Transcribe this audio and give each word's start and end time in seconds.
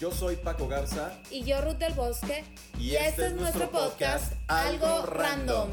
Yo 0.00 0.10
soy 0.10 0.36
Paco 0.36 0.66
Garza. 0.66 1.12
Y 1.30 1.44
yo 1.44 1.60
Ruth 1.60 1.76
del 1.76 1.94
Bosque. 1.94 2.44
Y, 2.78 2.96
este, 2.96 3.26
es 3.26 3.34
nuestro 3.34 3.70
podcast, 3.70 4.32
Algo 4.48 5.06
Random. 5.06 5.68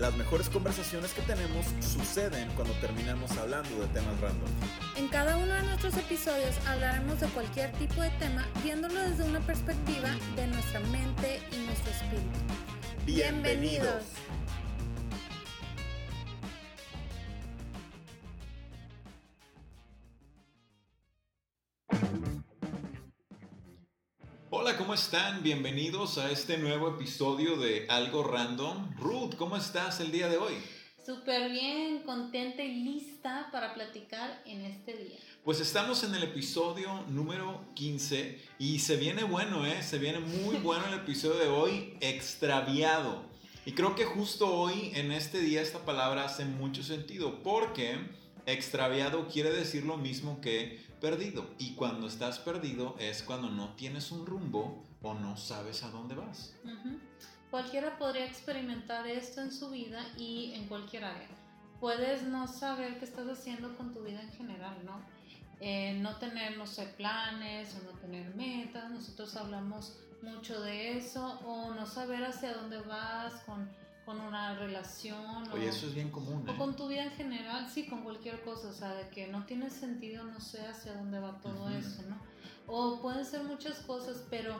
Las 0.00 0.12
mejores 0.16 0.48
conversaciones 0.48 1.12
que 1.12 1.22
tenemos 1.22 1.66
suceden 1.80 2.50
cuando 2.56 2.74
terminamos 2.74 3.30
hablando 3.38 3.70
de 3.80 3.86
temas 3.88 4.20
random. 4.20 4.48
En 4.96 5.06
cada 5.06 5.36
uno 5.36 5.54
de 5.54 5.62
nuestros 5.62 5.96
episodios 5.96 6.56
hablaremos 6.66 7.20
de 7.20 7.28
cualquier 7.28 7.70
tipo 7.72 8.02
de 8.02 8.10
tema, 8.10 8.44
viéndolo 8.64 9.00
desde 9.00 9.22
una 9.22 9.38
perspectiva 9.40 10.08
de 10.34 10.48
nuestra 10.48 10.80
mente 10.80 11.40
y 11.52 11.58
nuestro 11.58 11.92
espíritu. 11.92 12.38
Bienvenidos. 13.06 14.02
Hola, 24.66 24.78
¿cómo 24.78 24.94
están? 24.94 25.42
Bienvenidos 25.42 26.16
a 26.16 26.30
este 26.30 26.56
nuevo 26.56 26.88
episodio 26.88 27.58
de 27.58 27.84
Algo 27.90 28.24
Random. 28.24 28.96
Ruth, 28.96 29.34
¿cómo 29.36 29.58
estás 29.58 30.00
el 30.00 30.10
día 30.10 30.26
de 30.30 30.38
hoy? 30.38 30.54
Súper 31.04 31.50
bien, 31.50 31.98
contenta 31.98 32.62
y 32.62 32.82
lista 32.82 33.50
para 33.52 33.74
platicar 33.74 34.42
en 34.46 34.64
este 34.64 34.94
día. 34.94 35.18
Pues 35.44 35.60
estamos 35.60 36.02
en 36.04 36.14
el 36.14 36.22
episodio 36.22 37.04
número 37.08 37.62
15 37.74 38.40
y 38.58 38.78
se 38.78 38.96
viene 38.96 39.24
bueno, 39.24 39.66
¿eh? 39.66 39.82
Se 39.82 39.98
viene 39.98 40.20
muy 40.20 40.56
bueno 40.62 40.86
el 40.86 40.94
episodio 40.94 41.38
de 41.40 41.48
hoy, 41.48 41.98
extraviado. 42.00 43.22
Y 43.66 43.72
creo 43.72 43.94
que 43.94 44.06
justo 44.06 44.50
hoy, 44.50 44.92
en 44.94 45.12
este 45.12 45.40
día, 45.40 45.60
esta 45.60 45.80
palabra 45.80 46.24
hace 46.24 46.46
mucho 46.46 46.82
sentido 46.82 47.42
porque 47.42 47.98
extraviado 48.46 49.28
quiere 49.28 49.50
decir 49.50 49.84
lo 49.84 49.98
mismo 49.98 50.40
que 50.40 50.82
perdido. 51.04 51.46
Y 51.58 51.74
cuando 51.74 52.06
estás 52.06 52.38
perdido 52.38 52.96
es 52.98 53.22
cuando 53.22 53.50
no 53.50 53.74
tienes 53.74 54.10
un 54.10 54.24
rumbo 54.24 54.82
o 55.02 55.12
no 55.12 55.36
sabes 55.36 55.82
a 55.82 55.90
dónde 55.90 56.14
vas. 56.14 56.54
Cualquiera 57.50 57.98
podría 57.98 58.24
experimentar 58.24 59.06
esto 59.06 59.42
en 59.42 59.52
su 59.52 59.68
vida 59.68 60.00
y 60.16 60.54
en 60.54 60.66
cualquier 60.66 61.04
área. 61.04 61.28
Puedes 61.78 62.22
no 62.22 62.48
saber 62.48 62.98
qué 62.98 63.04
estás 63.04 63.28
haciendo 63.28 63.76
con 63.76 63.92
tu 63.92 64.02
vida 64.02 64.22
en 64.22 64.32
general, 64.32 64.78
¿no? 64.86 65.02
Eh, 65.60 65.98
no 66.00 66.16
tener, 66.16 66.56
no 66.56 66.66
sé, 66.66 66.86
planes 66.96 67.76
o 67.76 67.92
no 67.92 67.98
tener 67.98 68.34
metas. 68.34 68.90
Nosotros 68.90 69.36
hablamos 69.36 69.98
mucho 70.22 70.58
de 70.62 70.96
eso. 70.96 71.38
O 71.44 71.74
no 71.74 71.84
saber 71.86 72.24
hacia 72.24 72.54
dónde 72.54 72.80
vas 72.80 73.34
con 73.44 73.68
con 74.04 74.20
una 74.20 74.54
relación. 74.56 75.50
Oye, 75.52 75.68
eso 75.68 75.86
es 75.86 75.94
bien 75.94 76.10
común. 76.10 76.44
O 76.48 76.52
¿eh? 76.52 76.56
con 76.56 76.76
tu 76.76 76.88
vida 76.88 77.04
en 77.04 77.10
general, 77.12 77.68
sí, 77.68 77.86
con 77.86 78.02
cualquier 78.02 78.42
cosa, 78.42 78.68
o 78.68 78.72
sea, 78.72 78.94
de 78.94 79.08
que 79.08 79.26
no 79.28 79.44
tiene 79.46 79.70
sentido, 79.70 80.24
no 80.24 80.40
sé 80.40 80.66
hacia 80.66 80.94
dónde 80.94 81.20
va 81.20 81.40
todo 81.40 81.68
eso, 81.70 82.02
¿no? 82.08 82.18
O 82.66 83.00
pueden 83.00 83.24
ser 83.24 83.44
muchas 83.44 83.78
cosas, 83.80 84.24
pero 84.30 84.54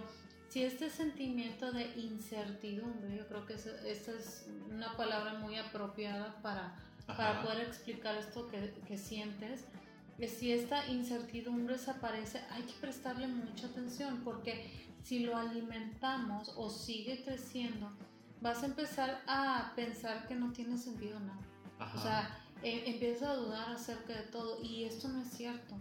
si 0.48 0.62
este 0.62 0.88
sentimiento 0.88 1.72
de 1.72 1.84
incertidumbre, 1.96 3.16
yo 3.16 3.26
creo 3.26 3.44
que 3.46 3.54
esta 3.54 4.12
es 4.12 4.46
una 4.70 4.96
palabra 4.96 5.34
muy 5.34 5.56
apropiada 5.56 6.40
para, 6.42 6.76
para 7.06 7.42
poder 7.42 7.66
explicar 7.66 8.16
esto 8.16 8.48
que, 8.48 8.72
que 8.86 8.96
sientes, 8.96 9.64
que 10.16 10.28
si 10.28 10.52
esta 10.52 10.86
incertidumbre 10.86 11.74
desaparece, 11.74 12.40
hay 12.50 12.62
que 12.62 12.74
prestarle 12.80 13.26
mucha 13.26 13.66
atención, 13.66 14.20
porque 14.24 14.70
si 15.02 15.20
lo 15.20 15.36
alimentamos 15.36 16.52
o 16.56 16.70
sigue 16.70 17.22
creciendo, 17.24 17.90
vas 18.44 18.62
a 18.62 18.66
empezar 18.66 19.22
a 19.26 19.72
pensar 19.74 20.28
que 20.28 20.34
no 20.34 20.52
tiene 20.52 20.76
sentido 20.76 21.18
nada. 21.18 21.94
O 21.96 21.98
sea, 22.00 22.38
eh, 22.62 22.84
empiezas 22.86 23.30
a 23.30 23.34
dudar 23.36 23.70
acerca 23.70 24.12
de 24.12 24.24
todo 24.24 24.62
y 24.62 24.84
esto 24.84 25.08
no 25.08 25.22
es 25.22 25.30
cierto. 25.30 25.74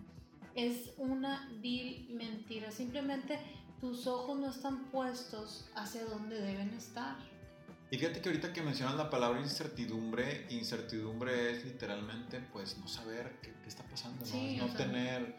Es 0.55 0.91
una 0.97 1.49
vil 1.61 2.09
mentira. 2.13 2.71
Simplemente 2.71 3.37
tus 3.81 4.07
ojos 4.07 4.39
no 4.39 4.49
están 4.49 4.85
puestos 4.85 5.69
hacia 5.75 6.05
donde 6.05 6.39
deben 6.39 6.69
estar. 6.69 7.17
Y 7.91 7.97
fíjate 7.97 8.21
que 8.21 8.29
ahorita 8.29 8.53
que 8.53 8.61
mencionas 8.61 8.95
la 8.95 9.09
palabra 9.09 9.41
incertidumbre, 9.41 10.47
incertidumbre 10.49 11.51
es 11.51 11.65
literalmente 11.65 12.39
pues 12.53 12.77
no 12.77 12.87
saber 12.87 13.39
qué, 13.41 13.53
está 13.67 13.83
pasando, 13.83 14.25
¿no? 14.25 14.67
no 14.67 14.73
tener, 14.73 15.35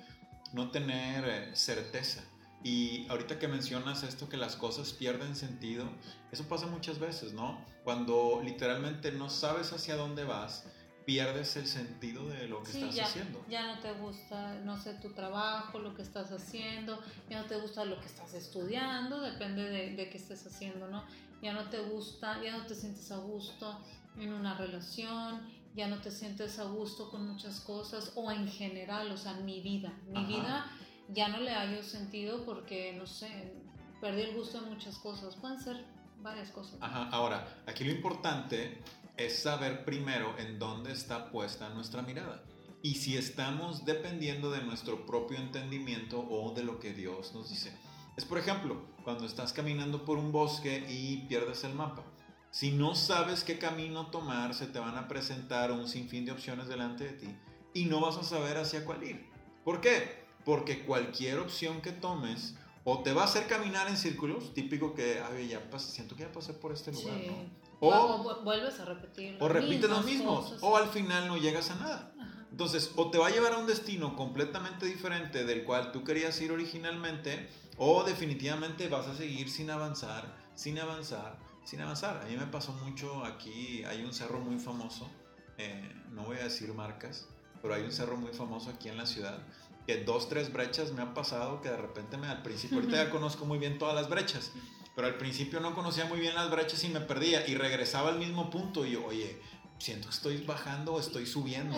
no 0.52 0.70
tener 0.70 1.24
eh, 1.26 1.56
certeza. 1.56 2.22
Y 2.64 3.06
ahorita 3.10 3.38
que 3.38 3.46
mencionas 3.46 4.02
esto, 4.04 4.26
que 4.30 4.38
las 4.38 4.56
cosas 4.56 4.94
pierden 4.94 5.36
sentido, 5.36 5.84
eso 6.32 6.48
pasa 6.48 6.66
muchas 6.66 6.98
veces, 6.98 7.34
¿no? 7.34 7.62
Cuando 7.84 8.40
literalmente 8.42 9.12
no 9.12 9.28
sabes 9.28 9.70
hacia 9.74 9.96
dónde 9.96 10.24
vas, 10.24 10.64
pierdes 11.04 11.56
el 11.56 11.66
sentido 11.66 12.26
de 12.26 12.48
lo 12.48 12.62
que 12.62 12.70
estás 12.70 12.98
haciendo. 12.98 13.44
Ya 13.50 13.74
no 13.74 13.82
te 13.82 13.92
gusta, 13.92 14.54
no 14.64 14.80
sé, 14.80 14.94
tu 14.94 15.10
trabajo, 15.10 15.78
lo 15.78 15.94
que 15.94 16.00
estás 16.00 16.32
haciendo, 16.32 16.98
ya 17.28 17.42
no 17.42 17.46
te 17.46 17.56
gusta 17.56 17.84
lo 17.84 18.00
que 18.00 18.06
estás 18.06 18.32
estudiando, 18.32 19.20
depende 19.20 19.68
de, 19.68 19.94
de 19.94 20.08
qué 20.08 20.16
estés 20.16 20.46
haciendo, 20.46 20.88
¿no? 20.88 21.04
Ya 21.42 21.52
no 21.52 21.68
te 21.68 21.80
gusta, 21.80 22.42
ya 22.42 22.56
no 22.56 22.64
te 22.64 22.74
sientes 22.74 23.12
a 23.12 23.18
gusto 23.18 23.78
en 24.16 24.32
una 24.32 24.56
relación, 24.56 25.46
ya 25.74 25.88
no 25.88 26.00
te 26.00 26.10
sientes 26.10 26.58
a 26.58 26.64
gusto 26.64 27.10
con 27.10 27.28
muchas 27.28 27.60
cosas 27.60 28.12
o 28.14 28.32
en 28.32 28.48
general, 28.48 29.10
o 29.10 29.18
sea, 29.18 29.34
mi 29.34 29.60
vida, 29.60 29.92
mi 30.08 30.24
vida 30.24 30.64
ya 31.08 31.28
no 31.28 31.40
le 31.40 31.52
hallo 31.52 31.82
sentido 31.82 32.44
porque, 32.44 32.92
no 32.94 33.06
sé, 33.06 33.52
perdí 34.00 34.22
el 34.22 34.34
gusto 34.34 34.60
de 34.60 34.70
muchas 34.70 34.98
cosas. 34.98 35.36
Pueden 35.36 35.58
ser 35.58 35.84
varias 36.22 36.50
cosas. 36.50 36.78
Ajá, 36.80 37.08
ahora, 37.10 37.62
aquí 37.66 37.84
lo 37.84 37.92
importante 37.92 38.78
es 39.16 39.38
saber 39.40 39.84
primero 39.84 40.36
en 40.38 40.58
dónde 40.58 40.92
está 40.92 41.30
puesta 41.30 41.68
nuestra 41.70 42.02
mirada. 42.02 42.42
Y 42.82 42.96
si 42.96 43.16
estamos 43.16 43.84
dependiendo 43.84 44.50
de 44.50 44.62
nuestro 44.62 45.06
propio 45.06 45.38
entendimiento 45.38 46.20
o 46.20 46.52
de 46.52 46.64
lo 46.64 46.80
que 46.80 46.92
Dios 46.92 47.34
nos 47.34 47.48
dice. 47.48 47.72
Es 48.16 48.24
por 48.24 48.38
ejemplo, 48.38 48.86
cuando 49.02 49.26
estás 49.26 49.52
caminando 49.52 50.04
por 50.04 50.18
un 50.18 50.32
bosque 50.32 50.84
y 50.88 51.26
pierdes 51.28 51.64
el 51.64 51.74
mapa. 51.74 52.02
Si 52.50 52.70
no 52.70 52.94
sabes 52.94 53.42
qué 53.42 53.58
camino 53.58 54.06
tomar, 54.10 54.54
se 54.54 54.66
te 54.66 54.78
van 54.78 54.96
a 54.96 55.08
presentar 55.08 55.72
un 55.72 55.88
sinfín 55.88 56.24
de 56.24 56.32
opciones 56.32 56.68
delante 56.68 57.04
de 57.04 57.12
ti 57.12 57.36
y 57.74 57.86
no 57.86 58.00
vas 58.00 58.16
a 58.16 58.22
saber 58.22 58.56
hacia 58.56 58.84
cuál 58.84 59.02
ir. 59.02 59.28
¿Por 59.64 59.80
qué? 59.80 60.23
Porque 60.44 60.84
cualquier 60.84 61.38
opción 61.38 61.80
que 61.80 61.92
tomes 61.92 62.54
o 62.84 63.02
te 63.02 63.12
va 63.12 63.22
a 63.22 63.24
hacer 63.24 63.46
caminar 63.46 63.88
en 63.88 63.96
círculos, 63.96 64.52
típico 64.52 64.94
que, 64.94 65.20
ay, 65.20 65.48
ya 65.48 65.78
siento 65.78 66.16
que 66.16 66.22
ya 66.22 66.32
pasé 66.32 66.52
por 66.52 66.72
este 66.72 66.92
lugar, 66.92 67.16
¿no? 67.26 67.64
O, 67.80 68.42
vuelves 68.42 68.78
a 68.80 68.84
repetir. 68.84 69.36
O 69.40 69.48
repites 69.48 69.88
lo 69.88 70.02
mismo, 70.02 70.44
o 70.60 70.76
al 70.76 70.88
final 70.88 71.26
no 71.28 71.36
llegas 71.36 71.70
a 71.70 71.76
nada. 71.76 72.14
Entonces, 72.50 72.92
o 72.96 73.10
te 73.10 73.18
va 73.18 73.28
a 73.28 73.30
llevar 73.30 73.54
a 73.54 73.58
un 73.58 73.66
destino 73.66 74.14
completamente 74.14 74.86
diferente 74.86 75.44
del 75.44 75.64
cual 75.64 75.92
tú 75.92 76.04
querías 76.04 76.40
ir 76.40 76.52
originalmente, 76.52 77.48
o 77.78 78.04
definitivamente 78.04 78.88
vas 78.88 79.06
a 79.06 79.14
seguir 79.16 79.50
sin 79.50 79.70
avanzar, 79.70 80.36
sin 80.54 80.78
avanzar, 80.78 81.36
sin 81.64 81.80
avanzar. 81.80 82.18
A 82.22 82.26
mí 82.26 82.36
me 82.36 82.46
pasó 82.46 82.72
mucho 82.72 83.24
aquí, 83.24 83.82
hay 83.84 84.04
un 84.04 84.12
cerro 84.12 84.38
muy 84.38 84.58
famoso, 84.58 85.10
eh, 85.58 85.92
no 86.10 86.22
voy 86.22 86.36
a 86.36 86.44
decir 86.44 86.72
marcas, 86.74 87.26
pero 87.60 87.74
hay 87.74 87.82
un 87.82 87.92
cerro 87.92 88.16
muy 88.16 88.32
famoso 88.32 88.70
aquí 88.70 88.88
en 88.88 88.98
la 88.98 89.06
ciudad 89.06 89.38
que 89.86 90.04
dos, 90.04 90.28
tres 90.28 90.52
brechas 90.52 90.92
me 90.92 91.02
han 91.02 91.14
pasado 91.14 91.60
que 91.60 91.68
de 91.68 91.76
repente 91.76 92.16
me 92.16 92.26
al 92.26 92.42
principio, 92.42 92.78
ahorita 92.78 93.04
ya 93.04 93.10
conozco 93.10 93.44
muy 93.44 93.58
bien 93.58 93.78
todas 93.78 93.94
las 93.94 94.08
brechas, 94.08 94.52
pero 94.94 95.06
al 95.06 95.16
principio 95.16 95.60
no 95.60 95.74
conocía 95.74 96.06
muy 96.06 96.20
bien 96.20 96.34
las 96.34 96.50
brechas 96.50 96.82
y 96.84 96.88
me 96.88 97.00
perdía 97.00 97.46
y 97.46 97.54
regresaba 97.54 98.10
al 98.10 98.18
mismo 98.18 98.50
punto 98.50 98.86
y 98.86 98.92
yo, 98.92 99.04
oye, 99.04 99.40
siento 99.78 100.08
que 100.08 100.14
estoy 100.14 100.38
bajando 100.38 100.94
o 100.94 101.00
estoy 101.00 101.26
subiendo, 101.26 101.76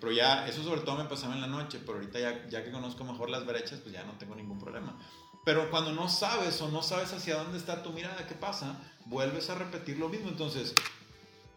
Pero 0.00 0.12
ya, 0.12 0.46
eso 0.46 0.62
sobre 0.62 0.82
todo 0.82 0.96
me 0.96 1.04
pasaba 1.04 1.34
en 1.34 1.40
la 1.40 1.46
noche, 1.46 1.80
pero 1.80 1.94
ahorita 1.94 2.20
ya, 2.20 2.48
ya 2.48 2.64
que 2.64 2.70
conozco 2.70 3.04
mejor 3.04 3.30
las 3.30 3.46
brechas, 3.46 3.80
pues 3.80 3.92
ya 3.92 4.04
no 4.04 4.12
tengo 4.12 4.34
ningún 4.34 4.58
problema. 4.58 4.98
Pero 5.44 5.70
cuando 5.70 5.92
no 5.92 6.08
sabes 6.08 6.60
o 6.60 6.68
no 6.68 6.82
sabes 6.82 7.12
hacia 7.12 7.36
dónde 7.36 7.58
está 7.58 7.82
tu 7.82 7.90
mirada, 7.90 8.26
¿qué 8.26 8.34
pasa? 8.34 8.78
Vuelves 9.06 9.50
a 9.50 9.56
repetir 9.56 9.98
lo 9.98 10.08
mismo. 10.08 10.28
Entonces, 10.28 10.74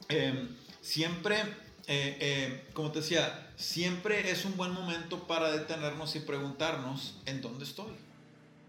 em, 0.09 0.55
siempre 0.81 1.43
eh, 1.87 2.17
eh, 2.19 2.67
como 2.73 2.91
te 2.91 2.99
decía, 2.99 3.51
siempre 3.55 4.31
es 4.31 4.45
un 4.45 4.57
buen 4.57 4.73
momento 4.73 5.27
para 5.27 5.51
detenernos 5.51 6.15
y 6.15 6.19
preguntarnos 6.19 7.21
en 7.25 7.41
dónde 7.41 7.63
estoy. 7.63 7.93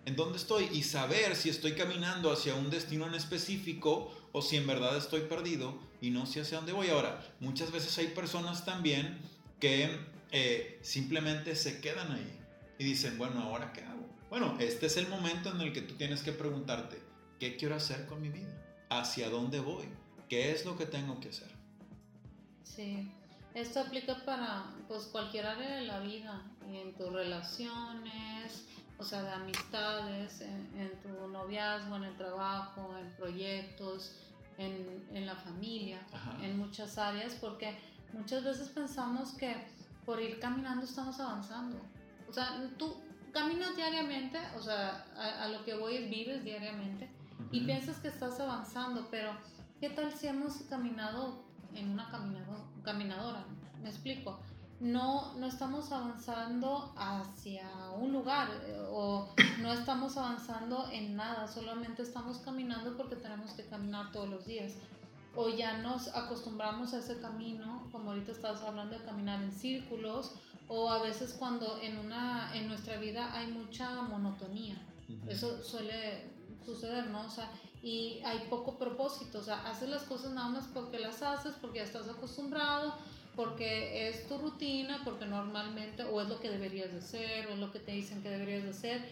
En 0.05 0.17
dónde 0.17 0.39
estoy 0.39 0.69
y 0.73 0.83
saber 0.83 1.35
si 1.35 1.49
estoy 1.49 1.73
caminando 1.73 2.31
hacia 2.31 2.55
un 2.55 2.71
destino 2.71 3.07
en 3.07 3.15
específico 3.15 4.13
o 4.33 4.43
si 4.43 4.57
en 4.57 4.67
verdad 4.67 4.97
estoy 4.97 5.23
perdido 5.23 5.79
y 6.01 6.11
no 6.11 6.27
sé 6.27 6.43
hacia 6.43 6.59
dónde 6.59 6.73
voy. 6.73 6.89
Ahora, 6.89 7.27
muchas 7.41 7.73
veces 7.73 7.97
hay 7.99 8.09
personas 8.09 8.65
también 8.65 9.19
que 9.59 9.91
eh, 10.31 10.79
simplemente 10.83 11.57
se 11.57 11.81
quedan 11.81 12.13
ahí 12.13 12.39
y 12.79 12.85
dicen, 12.85 13.17
bueno, 13.19 13.43
¿ahora 13.43 13.73
qué 13.73 13.81
hago? 13.81 14.07
Bueno, 14.29 14.57
este 14.61 14.87
es 14.87 14.97
el 14.97 15.09
momento 15.09 15.51
en 15.51 15.61
el 15.61 15.73
que 15.73 15.81
tú 15.81 15.95
tienes 15.95 16.23
que 16.23 16.33
preguntarte, 16.33 17.01
¿qué 17.41 17.57
quiero 17.57 17.75
hacer 17.75 18.07
con 18.07 18.21
mi 18.21 18.29
vida? 18.29 18.63
¿Hacia 18.91 19.31
dónde 19.31 19.61
voy? 19.61 19.87
¿Qué 20.29 20.53
es 20.53 20.65
lo 20.65 20.77
que 20.77 20.87
tengo 20.87 21.19
que 21.19 21.31
hacer? 21.31 21.57
Sí, 22.75 23.11
esto 23.55 23.81
aplica 23.81 24.17
para 24.25 24.67
pues 24.89 25.05
cualquier 25.05 25.47
área 25.47 25.77
de 25.77 25.83
la 25.83 26.01
vida, 26.01 26.43
en 26.69 26.95
tus 26.95 27.13
relaciones, 27.13 28.67
o 28.99 29.05
sea, 29.05 29.23
de 29.23 29.31
amistades, 29.31 30.41
en, 30.41 31.01
tu 31.03 31.29
noviazgo, 31.29 31.97
en 31.97 32.05
el 32.05 32.17
trabajo, 32.17 32.97
en 32.99 33.11
proyectos, 33.17 34.17
en, 34.59 35.07
en 35.13 35.27
la 35.27 35.37
familia, 35.37 36.07
en 36.43 36.59
muchas 36.59 36.99
áreas, 36.99 37.35
porque 37.41 37.79
muchas 38.13 38.45
veces 38.45 38.69
pensamos 38.69 39.33
que 39.33 39.55
por 40.05 40.21
ir 40.21 40.39
caminando 40.39 40.85
estamos 40.85 41.19
avanzando. 41.21 41.79
O 42.29 42.33
sea, 42.33 42.71
tú 42.79 42.97
caminas 43.33 43.77
diariamente, 43.77 44.39
o 44.57 44.63
sea, 44.63 45.05
a, 45.17 45.49
lo 45.49 45.65
que 45.65 45.75
voy 45.75 45.97
es 45.97 46.11
vives 46.11 46.45
diariamente 46.45 47.11
y 47.53 47.61
piensas 47.65 47.99
que 47.99 48.09
estás 48.09 48.41
avanzando, 48.41 49.09
pero 49.11 49.33
¿qué 49.81 49.91
tal 49.91 50.13
si 50.13 50.27
hemos 50.27 50.55
caminado 50.71 51.45
en 51.75 51.91
una 51.91 52.11
caminadora? 52.83 53.45
Me 53.83 53.89
explico. 53.89 54.39
No, 54.79 55.35
no 55.37 55.47
estamos 55.47 55.91
avanzando 55.91 56.93
hacia 56.99 57.67
un 57.99 58.13
lugar 58.13 58.49
eh, 58.67 58.79
o 58.91 59.27
no 59.63 59.73
estamos 59.73 60.19
avanzando 60.19 60.91
en 60.93 61.17
nada, 61.17 61.49
solamente 61.49 62.03
estamos 62.03 62.39
caminando 62.39 62.95
porque 62.95 63.17
tenemos 63.17 63.53
que 63.53 63.65
caminar 63.67 64.13
todos 64.13 64.29
los 64.29 64.45
días 64.45 64.75
o 65.37 65.51
ya 65.51 65.79
nos 65.79 66.09
acostumbramos 66.09 66.95
a 66.95 66.99
ese 66.99 67.21
camino, 67.21 67.87
como 67.93 68.11
ahorita 68.11 68.33
estabas 68.33 68.63
hablando 68.63 68.99
de 68.99 69.05
caminar 69.05 69.43
en 69.43 69.53
círculos, 69.53 70.33
o 70.67 70.91
a 70.91 71.03
veces 71.03 71.37
cuando 71.39 71.79
en, 71.83 71.99
una, 71.99 72.51
en 72.57 72.69
nuestra 72.69 72.97
vida 72.97 73.33
hay 73.35 73.49
mucha 73.49 74.03
monotonía. 74.03 74.77
Eso 75.29 75.63
suele 75.63 76.31
suceder, 76.65 77.09
¿no? 77.09 77.27
O 77.27 77.31
sea, 77.31 77.51
y 77.87 78.21
hay 78.25 78.41
poco 78.51 78.79
propósito, 78.79 79.39
o 79.39 79.43
sea, 79.45 79.65
haces 79.71 79.89
las 79.89 80.03
cosas 80.03 80.33
nada 80.33 80.49
más 80.49 80.67
porque 80.75 80.99
las 80.99 81.23
haces, 81.23 81.55
porque 81.61 81.79
ya 81.79 81.85
estás 81.85 82.09
acostumbrado, 82.09 82.93
porque 83.37 84.09
es 84.09 84.27
tu 84.27 84.39
rutina, 84.39 85.03
porque 85.05 85.25
normalmente, 85.25 86.03
o 86.03 86.21
es 86.21 86.29
lo 86.29 86.41
que 86.41 86.51
deberías 86.51 86.91
de 86.91 86.99
hacer, 86.99 87.47
o 87.47 87.51
es 87.51 87.59
lo 87.61 87.71
que 87.71 87.79
te 87.79 87.93
dicen 87.93 88.25
que 88.25 88.29
deberías 88.29 88.65
de 88.65 88.71
hacer, 88.71 89.09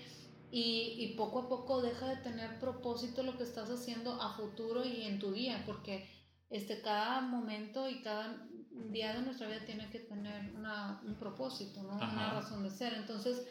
y, 0.50 0.96
y 0.98 1.14
poco 1.16 1.42
a 1.42 1.48
poco 1.48 1.82
deja 1.82 2.08
de 2.08 2.16
tener 2.16 2.58
propósito 2.58 3.22
lo 3.22 3.38
que 3.38 3.44
estás 3.44 3.70
haciendo 3.70 4.20
a 4.20 4.34
futuro 4.34 4.84
y 4.84 5.02
en 5.02 5.20
tu 5.20 5.30
día, 5.30 5.62
porque 5.66 6.10
este, 6.50 6.82
cada 6.82 7.20
momento 7.20 7.88
y 7.88 8.02
cada 8.02 8.44
día 8.90 9.14
de 9.14 9.22
nuestra 9.22 9.46
vida 9.46 9.64
tiene 9.64 9.88
que 9.88 10.00
tener 10.00 10.52
una, 10.56 11.00
un 11.06 11.14
propósito, 11.14 11.80
¿no? 11.84 11.94
una 11.94 12.32
razón 12.32 12.64
de 12.64 12.70
ser. 12.70 12.94
Entonces, 12.94 13.46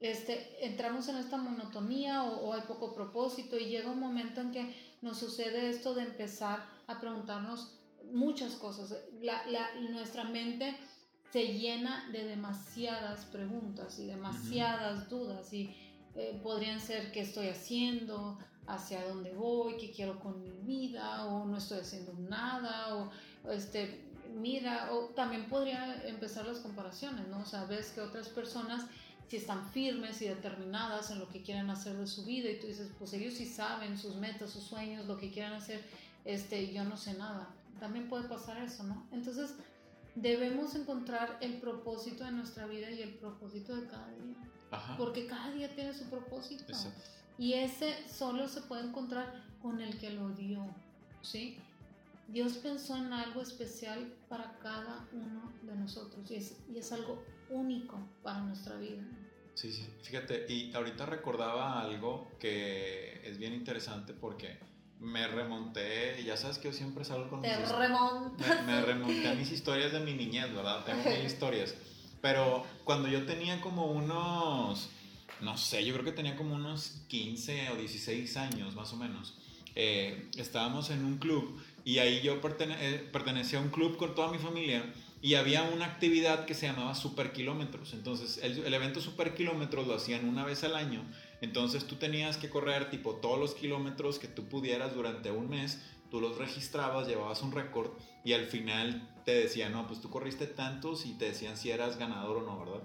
este, 0.00 0.66
entramos 0.66 1.08
en 1.08 1.16
esta 1.16 1.36
monotonía 1.36 2.24
o, 2.24 2.52
hay 2.52 2.62
poco 2.62 2.94
propósito 2.94 3.58
y 3.58 3.66
llega 3.66 3.90
un 3.90 4.00
momento 4.00 4.40
en 4.40 4.52
que 4.52 4.74
nos 5.02 5.18
sucede 5.18 5.70
esto 5.70 5.94
de 5.94 6.02
empezar 6.02 6.66
a 6.86 7.00
preguntarnos 7.00 7.78
muchas 8.12 8.54
cosas. 8.54 8.94
La, 9.20 9.46
la, 9.46 9.74
nuestra 9.90 10.24
mente 10.24 10.76
se 11.32 11.54
llena 11.54 12.08
de 12.12 12.24
demasiadas 12.24 13.24
preguntas 13.26 13.98
y 13.98 14.06
demasiadas 14.06 15.08
dudas 15.08 15.52
y 15.52 15.74
eh, 16.14 16.38
podrían 16.42 16.80
ser 16.80 17.12
qué 17.12 17.20
estoy 17.20 17.48
haciendo, 17.48 18.38
hacia 18.66 19.06
dónde 19.06 19.32
voy, 19.32 19.76
qué 19.76 19.90
quiero 19.90 20.18
con 20.20 20.42
mi 20.42 20.58
vida, 20.60 21.24
o 21.26 21.44
no 21.44 21.56
estoy 21.58 21.80
haciendo 21.80 22.12
nada, 22.14 22.96
o, 22.96 23.10
este, 23.50 24.04
mira, 24.34 24.92
o 24.92 25.06
también 25.14 25.48
podría 25.48 26.02
empezar 26.06 26.46
las 26.46 26.58
comparaciones, 26.58 27.28
¿no? 27.28 27.40
O 27.40 27.44
sea, 27.44 27.64
ves 27.64 27.90
que 27.92 28.00
otras 28.00 28.28
personas 28.28 28.86
si 29.28 29.36
están 29.36 29.68
firmes 29.70 30.22
y 30.22 30.28
determinadas 30.28 31.10
en 31.10 31.18
lo 31.18 31.28
que 31.28 31.42
quieren 31.42 31.68
hacer 31.70 31.96
de 31.96 32.06
su 32.06 32.24
vida 32.24 32.50
y 32.50 32.60
tú 32.60 32.66
dices, 32.66 32.90
pues 32.98 33.12
ellos 33.12 33.34
sí 33.34 33.46
saben 33.46 33.98
sus 33.98 34.16
metas, 34.16 34.50
sus 34.50 34.64
sueños, 34.64 35.06
lo 35.06 35.16
que 35.16 35.30
quieren 35.30 35.52
hacer, 35.52 35.84
este, 36.24 36.72
yo 36.72 36.84
no 36.84 36.96
sé 36.96 37.14
nada. 37.14 37.48
También 37.80 38.08
puede 38.08 38.28
pasar 38.28 38.58
eso, 38.58 38.84
¿no? 38.84 39.06
Entonces, 39.12 39.54
debemos 40.14 40.74
encontrar 40.74 41.38
el 41.40 41.60
propósito 41.60 42.24
de 42.24 42.32
nuestra 42.32 42.66
vida 42.66 42.90
y 42.90 43.02
el 43.02 43.14
propósito 43.14 43.76
de 43.76 43.86
cada 43.86 44.08
día. 44.10 44.96
Porque 44.96 45.26
cada 45.26 45.50
día 45.52 45.74
tiene 45.74 45.92
su 45.92 46.04
propósito. 46.04 46.72
Y 47.38 47.54
ese 47.54 48.08
solo 48.08 48.48
se 48.48 48.62
puede 48.62 48.86
encontrar 48.86 49.44
con 49.60 49.80
el 49.80 49.98
que 49.98 50.10
lo 50.10 50.30
dio, 50.30 50.64
¿sí? 51.22 51.58
Dios 52.28 52.54
pensó 52.54 52.96
en 52.96 53.12
algo 53.12 53.40
especial 53.40 54.12
para 54.28 54.58
cada 54.58 55.06
uno 55.12 55.52
de 55.62 55.76
nosotros 55.76 56.28
y 56.30 56.34
es, 56.34 56.56
y 56.72 56.78
es 56.78 56.92
algo 56.92 57.22
único 57.50 57.98
para 58.22 58.40
nuestra 58.40 58.76
vida. 58.76 59.02
Sí, 59.56 59.72
sí, 59.72 59.84
fíjate, 60.02 60.46
y 60.48 60.72
ahorita 60.72 61.06
recordaba 61.06 61.80
algo 61.80 62.30
que 62.38 63.20
es 63.24 63.38
bien 63.38 63.54
interesante 63.54 64.12
porque 64.12 64.58
me 65.00 65.26
remonté, 65.26 66.22
ya 66.22 66.36
sabes 66.36 66.58
que 66.58 66.68
yo 66.68 66.74
siempre 66.74 67.04
salgo 67.04 67.28
con 67.28 67.42
Te 67.42 67.56
mis. 67.56 67.72
Me, 67.72 68.62
me, 68.62 68.82
remonté 68.82 69.28
a 69.28 69.34
mis 69.34 69.50
historias 69.50 69.92
de 69.92 70.00
mi 70.00 70.12
niñez, 70.12 70.54
¿verdad? 70.54 70.84
Tengo 70.84 71.02
mil 71.02 71.20
historias. 71.26 71.74
Pero 72.20 72.64
cuando 72.84 73.08
yo 73.08 73.26
tenía 73.26 73.60
como 73.60 73.86
unos 73.86 74.90
no 75.40 75.58
sé, 75.58 75.84
yo 75.84 75.92
creo 75.92 76.04
que 76.04 76.12
tenía 76.12 76.36
como 76.36 76.54
unos 76.54 77.02
15 77.08 77.70
o 77.70 77.76
16 77.76 78.36
años 78.36 78.74
más 78.74 78.92
o 78.92 78.96
menos. 78.96 79.34
Eh, 79.74 80.30
estábamos 80.36 80.88
en 80.90 81.04
un 81.04 81.18
club 81.18 81.60
y 81.84 81.98
ahí 81.98 82.22
yo 82.22 82.40
eh, 82.42 83.08
pertenecía 83.12 83.58
a 83.58 83.62
un 83.62 83.68
club 83.68 83.98
con 83.98 84.14
toda 84.14 84.32
mi 84.32 84.38
familia 84.38 84.82
y 85.22 85.34
había 85.34 85.62
una 85.62 85.86
actividad 85.86 86.44
que 86.44 86.54
se 86.54 86.66
llamaba 86.66 86.94
Super 86.94 87.32
Kilómetros. 87.32 87.94
Entonces, 87.94 88.38
el, 88.42 88.72
evento 88.72 89.00
Super 89.00 89.34
Kilómetros 89.34 89.86
lo 89.86 89.94
hacían 89.94 90.28
una 90.28 90.44
vez 90.44 90.62
al 90.64 90.76
año. 90.76 91.02
Entonces, 91.40 91.86
tú 91.86 91.96
tenías 91.96 92.36
que 92.36 92.50
correr 92.50 92.90
tipo 92.90 93.16
todos 93.16 93.38
los 93.38 93.54
kilómetros 93.54 94.18
que 94.18 94.28
tú 94.28 94.48
pudieras 94.48 94.94
durante 94.94 95.30
un 95.30 95.48
mes. 95.48 95.82
Tú 96.10 96.20
los 96.20 96.38
registrabas, 96.38 97.08
llevabas 97.08 97.42
un 97.42 97.52
récord 97.52 97.90
y 98.24 98.34
al 98.34 98.46
final 98.46 99.08
te 99.24 99.32
decían, 99.32 99.72
no, 99.72 99.86
pues 99.86 100.00
tú 100.00 100.10
corriste 100.10 100.46
tantos 100.46 101.06
y 101.06 101.14
te 101.14 101.26
decían 101.26 101.56
si 101.56 101.70
eras 101.70 101.98
ganador 101.98 102.38
o 102.38 102.42
no, 102.42 102.58
¿verdad? 102.58 102.82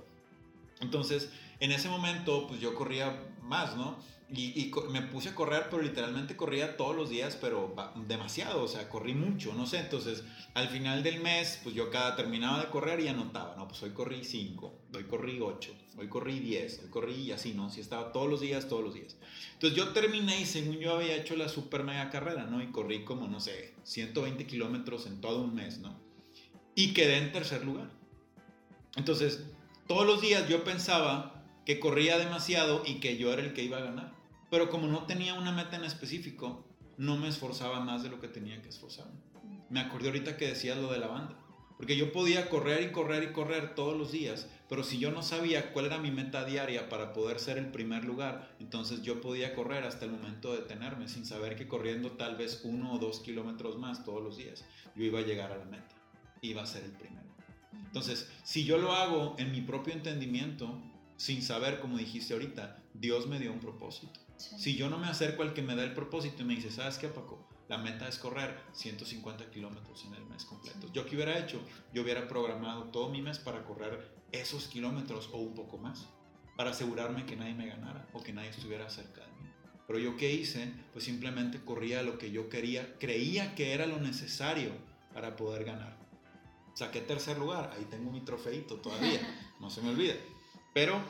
Entonces, 0.82 1.30
en 1.60 1.72
ese 1.72 1.90
momento, 1.90 2.48
pues 2.48 2.60
yo 2.60 2.76
corría 2.76 3.24
más, 3.42 3.76
¿no? 3.78 3.98
Y, 4.34 4.72
me 4.90 5.02
puse 5.02 5.30
a 5.30 5.36
correr, 5.36 5.68
pero 5.70 5.84
literalmente 5.84 6.38
corría 6.38 6.78
todos 6.78 6.96
los 6.96 7.10
días, 7.10 7.38
pero 7.40 7.76
demasiado, 8.08 8.64
o 8.64 8.68
sea, 8.68 8.88
corrí 8.88 9.14
mucho, 9.14 9.54
no 9.54 9.68
sé. 9.68 9.80
Entonces, 9.80 10.24
al 10.54 10.70
final 10.70 11.04
del 11.04 11.20
mes, 11.20 11.60
pues 11.64 11.76
yo 11.76 11.90
cada 11.90 12.16
terminaba 12.16 12.62
de 12.64 12.70
correr 12.70 13.02
y 13.02 13.10
anotaba, 13.10 13.56
no, 13.58 13.68
pues 13.68 13.84
hoy 13.84 13.92
corrí 13.92 14.24
5, 14.24 14.74
hoy 14.96 15.04
corrí 15.04 15.42
8, 15.42 15.76
hoy 15.98 16.08
corrí 16.08 16.40
10, 16.40 16.80
hoy 16.84 16.90
corrí 16.90 17.14
y 17.16 17.32
así, 17.34 17.54
¿no? 17.54 17.70
Si 17.70 17.82
estaba 17.82 18.14
todos 18.14 18.30
los 18.30 18.40
días, 18.40 18.70
todos 18.70 18.84
los 18.86 18.94
días. 18.94 19.18
Entonces 19.54 19.78
yo 19.78 19.90
terminé 19.90 20.40
y 20.40 20.46
según 20.46 20.78
yo 20.78 20.96
había 20.96 21.18
hecho 21.18 21.36
la 21.36 21.50
super 21.50 21.84
mega 21.84 22.10
carrera, 22.10 22.46
¿no? 22.46 22.64
Y 22.64 22.68
corrí 22.68 23.04
como, 23.04 23.28
no 23.28 23.42
sé, 23.42 23.74
120 23.84 24.48
kilómetros 24.48 25.08
en 25.08 25.20
todo 25.20 25.42
un 25.42 25.54
mes, 25.54 25.80
¿no? 25.80 26.00
Y 26.74 26.94
quedé 26.94 27.18
en 27.18 27.34
tercer 27.34 27.66
lugar. 27.66 27.92
Entonces, 28.96 29.44
todos 29.92 30.08
los 30.08 30.22
días 30.22 30.48
yo 30.48 30.64
pensaba 30.64 31.44
que 31.66 31.78
corría 31.82 32.18
demasiado 32.18 32.82
y 32.86 33.02
que 33.02 33.18
yo 33.18 33.34
era 33.34 33.42
el 33.42 33.52
que 33.52 33.64
iba 33.64 33.78
a 33.78 33.82
ganar. 33.82 34.14
Pero 34.50 34.70
como 34.70 34.88
no 34.88 35.04
tenía 35.06 35.34
una 35.34 35.52
meta 35.52 35.76
en 35.76 35.84
específico, 35.84 36.66
no 36.96 37.18
me 37.18 37.28
esforzaba 37.28 37.82
más 37.82 38.02
de 38.02 38.08
lo 38.08 38.22
que 38.22 38.30
tenía 38.30 38.62
que 38.62 38.70
esforzarme. 38.70 39.20
Me 39.70 39.82
acordé 39.82 40.08
ahorita 40.08 40.38
que 40.38 40.48
decías 40.48 40.78
lo 40.78 40.94
de 40.94 41.00
la 41.00 41.08
banda. 41.08 41.38
Porque 41.76 41.98
yo 41.98 42.14
podía 42.14 42.48
correr 42.48 42.84
y 42.84 42.94
correr 42.94 43.24
y 43.24 43.34
correr 43.34 43.76
todos 43.76 43.98
los 43.98 44.14
días, 44.14 44.48
pero 44.70 44.86
si 44.86 44.98
yo 44.98 45.12
no 45.12 45.24
sabía 45.24 45.74
cuál 45.74 45.88
era 45.88 45.98
mi 45.98 46.10
meta 46.10 46.46
diaria 46.46 46.88
para 46.88 47.12
poder 47.12 47.42
ser 47.42 47.58
el 47.58 47.70
primer 47.70 48.06
lugar, 48.06 48.56
entonces 48.62 49.02
yo 49.02 49.20
podía 49.20 49.54
correr 49.54 49.84
hasta 49.84 50.06
el 50.06 50.12
momento 50.12 50.54
de 50.54 50.62
detenerme, 50.62 51.10
sin 51.10 51.26
saber 51.26 51.58
que 51.58 51.68
corriendo 51.68 52.12
tal 52.12 52.38
vez 52.38 52.62
uno 52.64 52.94
o 52.94 52.98
dos 52.98 53.20
kilómetros 53.20 53.78
más 53.78 54.06
todos 54.06 54.24
los 54.24 54.38
días, 54.38 54.64
yo 54.96 55.04
iba 55.04 55.20
a 55.20 55.24
llegar 55.24 55.52
a 55.52 55.58
la 55.58 55.66
meta, 55.66 55.96
iba 56.42 56.62
a 56.62 56.66
ser 56.66 56.86
el 56.86 56.92
primero. 56.92 57.31
Entonces, 57.74 58.30
si 58.44 58.64
yo 58.64 58.78
lo 58.78 58.94
hago 58.94 59.36
en 59.38 59.52
mi 59.52 59.62
propio 59.62 59.94
entendimiento, 59.94 60.82
sin 61.18 61.42
saber, 61.42 61.80
como 61.80 61.98
dijiste 61.98 62.34
ahorita, 62.34 62.82
Dios 62.94 63.28
me 63.28 63.40
dio 63.40 63.52
un 63.52 63.60
propósito. 63.60 64.20
Si 64.38 64.76
yo 64.76 64.90
no 64.90 64.98
me 64.98 65.08
acerco 65.08 65.44
al 65.44 65.54
que 65.54 65.62
me 65.62 65.76
da 65.76 65.84
el 65.84 65.94
propósito 65.94 66.42
y 66.42 66.46
me 66.46 66.56
dice, 66.56 66.72
¿sabes 66.72 66.98
qué, 66.98 67.08
Paco? 67.10 67.48
La 67.70 67.78
meta 67.78 68.08
es 68.08 68.18
correr 68.18 68.60
150 68.74 69.50
kilómetros 69.52 70.04
en 70.06 70.16
el 70.16 70.26
mes 70.26 70.46
completo. 70.46 70.92
¿Yo 70.92 71.06
qué 71.06 71.16
hubiera 71.16 71.38
hecho? 71.38 71.62
Yo 71.94 72.02
hubiera 72.02 72.28
programado 72.28 72.86
todo 72.86 73.10
mi 73.10 73.22
mes 73.22 73.40
para 73.40 73.64
correr 73.64 74.14
esos 74.32 74.68
kilómetros 74.68 75.30
o 75.32 75.38
un 75.38 75.54
poco 75.54 75.78
más, 75.78 76.10
para 76.58 76.72
asegurarme 76.72 77.26
que 77.26 77.36
nadie 77.36 77.54
me 77.54 77.68
ganara 77.68 78.08
o 78.14 78.22
que 78.22 78.34
nadie 78.34 78.50
estuviera 78.50 78.90
cerca 78.90 79.22
de 79.22 79.32
mí. 79.44 79.50
Pero 79.88 80.00
yo 80.00 80.18
qué 80.18 80.34
hice? 80.34 80.74
Pues 80.92 81.06
simplemente 81.06 81.64
corría 81.64 82.02
lo 82.02 82.18
que 82.18 82.32
yo 82.32 82.50
quería, 82.50 82.98
creía 82.98 83.56
que 83.56 83.74
era 83.74 83.86
lo 83.86 84.00
necesario 84.00 84.72
para 85.14 85.36
poder 85.36 85.64
ganar. 85.64 86.01
Saqué 86.74 87.02
tercer 87.02 87.38
lugar, 87.38 87.74
ahí 87.76 87.86
tengo 87.90 88.12
mi 88.12 88.22
trofeito 88.22 88.76
todavía, 88.76 89.20
no 89.60 89.70
se 89.70 89.82
me 89.82 89.90
olvide. 89.90 90.20
Pero 90.74 91.02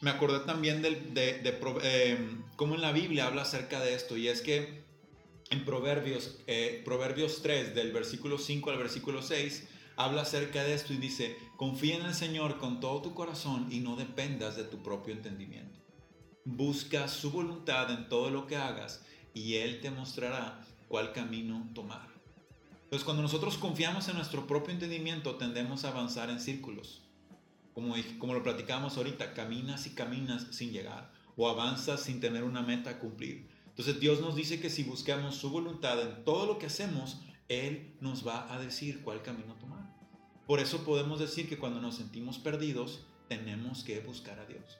me 0.00 0.10
acordé 0.10 0.40
también 0.40 0.82
de, 0.82 0.90
de, 0.90 1.58
eh, 1.82 2.18
cómo 2.56 2.74
en 2.74 2.80
la 2.80 2.92
Biblia 2.92 3.26
habla 3.26 3.42
acerca 3.42 3.80
de 3.80 3.94
esto, 3.94 4.16
y 4.16 4.28
es 4.28 4.42
que 4.42 4.84
en 5.50 5.64
Proverbios, 5.64 6.38
eh, 6.46 6.82
Proverbios 6.84 7.42
3, 7.42 7.74
del 7.74 7.92
versículo 7.92 8.38
5 8.38 8.70
al 8.70 8.78
versículo 8.78 9.22
6, 9.22 9.68
habla 9.96 10.22
acerca 10.22 10.64
de 10.64 10.74
esto 10.74 10.92
y 10.92 10.96
dice, 10.96 11.36
confía 11.56 11.96
en 11.96 12.06
el 12.06 12.14
Señor 12.14 12.58
con 12.58 12.80
todo 12.80 13.02
tu 13.02 13.14
corazón 13.14 13.68
y 13.70 13.80
no 13.80 13.96
dependas 13.96 14.56
de 14.56 14.64
tu 14.64 14.82
propio 14.82 15.14
entendimiento. 15.14 15.80
Busca 16.44 17.08
su 17.08 17.30
voluntad 17.30 17.90
en 17.90 18.08
todo 18.08 18.30
lo 18.30 18.46
que 18.46 18.56
hagas 18.56 19.04
y 19.32 19.54
Él 19.54 19.80
te 19.80 19.90
mostrará 19.90 20.66
cuál 20.88 21.12
camino 21.12 21.70
tomar. 21.74 22.13
Entonces, 22.94 23.06
cuando 23.06 23.24
nosotros 23.24 23.58
confiamos 23.58 24.06
en 24.06 24.14
nuestro 24.14 24.46
propio 24.46 24.72
entendimiento, 24.72 25.34
tendemos 25.34 25.84
a 25.84 25.88
avanzar 25.88 26.30
en 26.30 26.38
círculos. 26.38 27.02
Como, 27.72 27.96
como 28.20 28.34
lo 28.34 28.44
platicamos 28.44 28.96
ahorita, 28.96 29.34
caminas 29.34 29.88
y 29.88 29.96
caminas 29.96 30.46
sin 30.52 30.70
llegar 30.70 31.10
o 31.36 31.48
avanzas 31.48 32.02
sin 32.02 32.20
tener 32.20 32.44
una 32.44 32.62
meta 32.62 32.90
a 32.90 32.98
cumplir. 33.00 33.48
Entonces 33.66 33.98
Dios 33.98 34.20
nos 34.20 34.36
dice 34.36 34.60
que 34.60 34.70
si 34.70 34.84
buscamos 34.84 35.34
su 35.34 35.50
voluntad 35.50 36.00
en 36.00 36.22
todo 36.22 36.46
lo 36.46 36.56
que 36.60 36.66
hacemos, 36.66 37.20
Él 37.48 37.96
nos 38.00 38.24
va 38.24 38.54
a 38.54 38.60
decir 38.60 39.02
cuál 39.02 39.22
camino 39.22 39.54
tomar. 39.54 39.92
Por 40.46 40.60
eso 40.60 40.84
podemos 40.84 41.18
decir 41.18 41.48
que 41.48 41.58
cuando 41.58 41.80
nos 41.80 41.96
sentimos 41.96 42.38
perdidos, 42.38 43.04
tenemos 43.26 43.82
que 43.82 43.98
buscar 44.02 44.38
a 44.38 44.46
Dios. 44.46 44.78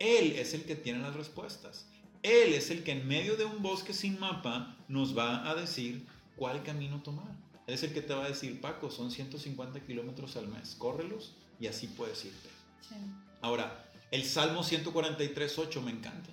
Él 0.00 0.32
es 0.32 0.52
el 0.54 0.64
que 0.64 0.74
tiene 0.74 0.98
las 0.98 1.14
respuestas. 1.14 1.86
Él 2.24 2.54
es 2.54 2.72
el 2.72 2.82
que 2.82 2.90
en 2.90 3.06
medio 3.06 3.36
de 3.36 3.44
un 3.44 3.62
bosque 3.62 3.92
sin 3.92 4.18
mapa 4.18 4.76
nos 4.88 5.16
va 5.16 5.48
a 5.48 5.54
decir 5.54 6.04
cuál 6.34 6.64
camino 6.64 7.00
tomar. 7.04 7.51
Es 7.66 7.82
el 7.82 7.92
que 7.92 8.02
te 8.02 8.14
va 8.14 8.24
a 8.24 8.28
decir, 8.28 8.60
Paco, 8.60 8.90
son 8.90 9.10
150 9.10 9.80
kilómetros 9.80 10.36
al 10.36 10.48
mes, 10.48 10.74
córrelos 10.76 11.34
y 11.60 11.68
así 11.68 11.86
puedes 11.86 12.24
irte. 12.24 12.48
Ahora, 13.40 13.88
el 14.10 14.24
Salmo 14.24 14.62
143, 14.62 15.58
8 15.58 15.82
me 15.82 15.92
encanta, 15.92 16.30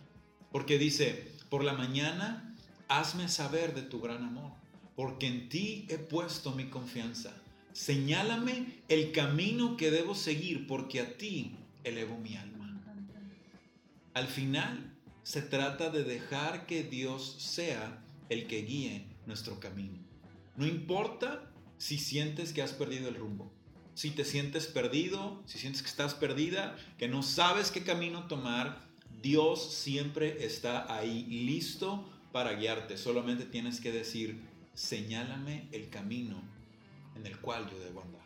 porque 0.51 0.77
dice, 0.77 1.31
por 1.49 1.63
la 1.63 1.73
mañana 1.73 2.55
hazme 2.87 3.29
saber 3.29 3.73
de 3.75 3.83
tu 3.83 4.01
gran 4.01 4.23
amor, 4.23 4.51
porque 4.95 5.27
en 5.27 5.49
ti 5.49 5.85
he 5.89 5.97
puesto 5.97 6.51
mi 6.51 6.69
confianza. 6.69 7.33
Señálame 7.71 8.81
el 8.89 9.11
camino 9.11 9.77
que 9.77 9.91
debo 9.91 10.15
seguir, 10.15 10.67
porque 10.67 10.99
a 10.99 11.17
ti 11.17 11.55
elevo 11.83 12.17
mi 12.17 12.35
alma. 12.35 12.81
Al 14.13 14.27
final, 14.27 14.91
se 15.23 15.43
trata 15.43 15.91
de 15.91 16.03
dejar 16.03 16.65
que 16.65 16.83
Dios 16.83 17.35
sea 17.39 18.03
el 18.29 18.47
que 18.47 18.63
guíe 18.63 19.05
nuestro 19.27 19.59
camino. 19.59 20.08
No 20.59 20.67
importa 20.67 21.41
si 21.77 21.97
sientes 21.97 22.51
que 22.51 22.61
has 22.61 22.73
perdido 22.73 23.07
el 23.07 23.15
rumbo, 23.15 23.49
si 23.93 24.11
te 24.11 24.25
sientes 24.25 24.67
perdido, 24.67 25.41
si 25.45 25.57
sientes 25.57 25.81
que 25.81 25.87
estás 25.87 26.13
perdida, 26.13 26.75
que 26.97 27.07
no 27.07 27.23
sabes 27.23 27.71
qué 27.71 27.85
camino 27.85 28.27
tomar, 28.27 28.77
Dios 29.21 29.73
siempre 29.73 30.45
está 30.45 30.93
ahí 30.93 31.23
listo 31.23 32.03
para 32.33 32.51
guiarte. 32.55 32.97
Solamente 32.97 33.45
tienes 33.45 33.79
que 33.79 33.93
decir, 33.93 34.41
señálame 34.73 35.69
el 35.71 35.89
camino 35.89 36.41
en 37.15 37.25
el 37.25 37.39
cual 37.39 37.69
yo 37.71 37.79
debo 37.79 38.01
andar. 38.01 38.25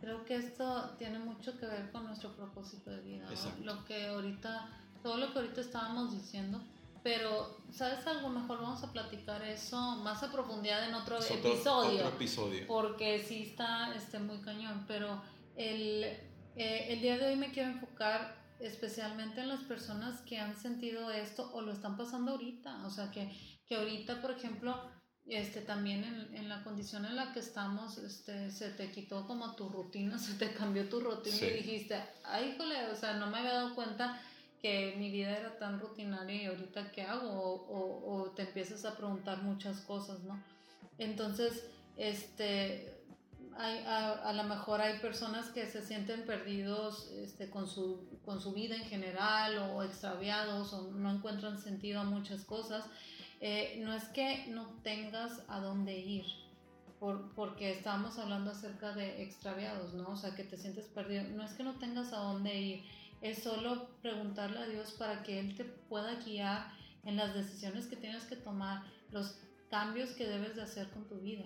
Creo 0.00 0.24
que 0.24 0.36
esto 0.36 0.94
tiene 0.98 1.18
mucho 1.18 1.58
que 1.58 1.66
ver 1.66 1.90
con 1.92 2.04
nuestro 2.06 2.34
propósito 2.34 2.90
de 2.90 3.02
vida. 3.02 3.28
Lo 3.62 3.84
que 3.84 4.06
ahorita 4.06 4.82
todo 5.02 5.16
lo 5.16 5.32
que 5.32 5.40
ahorita 5.40 5.60
estábamos 5.60 6.12
diciendo, 6.12 6.62
pero 7.02 7.58
¿sabes 7.72 8.06
algo? 8.06 8.28
Mejor 8.28 8.60
vamos 8.60 8.82
a 8.82 8.92
platicar 8.92 9.42
eso 9.42 9.96
más 9.96 10.22
a 10.22 10.30
profundidad 10.30 10.88
en 10.88 10.94
otro, 10.94 11.18
episodio, 11.18 11.96
otro 11.96 12.08
episodio. 12.08 12.66
Porque 12.66 13.24
sí 13.26 13.42
está 13.42 13.94
este, 13.94 14.18
muy 14.18 14.38
cañón, 14.38 14.84
pero 14.86 15.22
el, 15.56 16.04
eh, 16.56 16.86
el 16.88 17.00
día 17.00 17.18
de 17.18 17.26
hoy 17.26 17.36
me 17.36 17.50
quiero 17.50 17.70
enfocar 17.70 18.40
especialmente 18.60 19.40
en 19.40 19.48
las 19.48 19.60
personas 19.60 20.20
que 20.20 20.38
han 20.38 20.54
sentido 20.56 21.10
esto 21.10 21.50
o 21.52 21.62
lo 21.62 21.72
están 21.72 21.96
pasando 21.96 22.32
ahorita, 22.32 22.86
o 22.86 22.90
sea, 22.90 23.10
que, 23.10 23.28
que 23.66 23.74
ahorita, 23.74 24.22
por 24.22 24.30
ejemplo, 24.30 24.80
este, 25.26 25.60
también 25.62 26.04
en, 26.04 26.36
en, 26.36 26.48
la 26.48 26.62
condición 26.62 27.04
en 27.04 27.16
la 27.16 27.32
que 27.32 27.40
estamos, 27.40 27.98
este, 27.98 28.50
se 28.50 28.70
te 28.70 28.90
quitó 28.92 29.26
como 29.26 29.56
tu 29.56 29.68
rutina, 29.68 30.18
se 30.20 30.34
te 30.34 30.52
cambió 30.52 30.88
tu 30.88 31.00
rutina 31.00 31.36
y 31.36 31.54
dijiste, 31.54 32.00
ay, 32.24 32.50
híjole, 32.54 32.86
o 32.86 32.94
sea, 32.94 33.14
no 33.14 33.26
me 33.28 33.38
había 33.38 33.54
dado 33.54 33.74
cuenta 33.74 34.20
que 34.62 34.94
mi 34.96 35.10
vida 35.10 35.36
era 35.36 35.58
tan 35.58 35.80
rutinaria 35.80 36.44
y 36.44 36.46
ahorita 36.46 36.92
qué 36.92 37.02
hago 37.02 37.66
o, 37.68 38.30
te 38.36 38.42
empiezas 38.42 38.84
a 38.84 38.96
preguntar 38.96 39.42
muchas 39.42 39.80
cosas, 39.80 40.20
¿no? 40.20 40.40
Entonces, 40.98 41.66
este, 41.96 42.94
hay, 43.56 43.78
a, 43.84 44.12
a 44.12 44.32
lo 44.32 44.44
mejor 44.44 44.80
hay 44.80 45.00
personas 45.00 45.50
que 45.50 45.66
se 45.66 45.82
sienten 45.82 46.24
perdidos 46.24 47.10
este, 47.10 47.50
con, 47.50 47.66
su, 47.66 48.08
con 48.24 48.40
su 48.40 48.52
vida 48.52 48.76
en 48.76 48.84
general 48.84 49.58
o 49.58 49.82
extraviados 49.82 50.72
o 50.72 50.92
no 50.92 51.10
encuentran 51.10 51.58
sentido 51.58 52.00
a 52.00 52.04
muchas 52.04 52.44
cosas. 52.44 52.84
Eh, 53.40 53.80
no 53.84 53.92
es 53.92 54.04
que 54.04 54.46
no 54.46 54.68
tengas 54.84 55.42
a 55.48 55.58
dónde 55.58 55.98
ir, 55.98 56.24
por, 57.00 57.34
porque 57.34 57.72
estábamos 57.72 58.16
hablando 58.20 58.52
acerca 58.52 58.92
de 58.92 59.24
extraviados, 59.24 59.92
¿no? 59.94 60.10
O 60.10 60.16
sea, 60.16 60.36
que 60.36 60.44
te 60.44 60.56
sientes 60.56 60.86
perdido. 60.86 61.24
No 61.24 61.42
es 61.42 61.52
que 61.54 61.64
no 61.64 61.74
tengas 61.80 62.12
a 62.12 62.18
dónde 62.18 62.54
ir 62.56 62.84
es 63.22 63.38
solo 63.38 63.88
preguntarle 64.02 64.58
a 64.58 64.66
Dios 64.66 64.92
para 64.92 65.22
que 65.22 65.38
Él 65.38 65.54
te 65.56 65.64
pueda 65.64 66.16
guiar 66.16 66.72
en 67.04 67.16
las 67.16 67.34
decisiones 67.34 67.86
que 67.86 67.96
tienes 67.96 68.24
que 68.24 68.36
tomar, 68.36 68.82
los 69.10 69.38
cambios 69.70 70.10
que 70.10 70.26
debes 70.26 70.56
de 70.56 70.62
hacer 70.62 70.90
con 70.90 71.08
tu 71.08 71.16
vida. 71.20 71.44